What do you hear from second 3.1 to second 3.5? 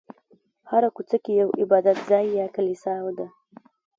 ده.